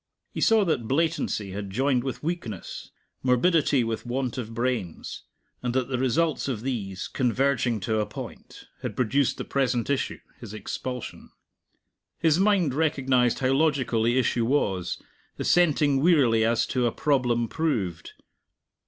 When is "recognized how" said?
12.73-13.53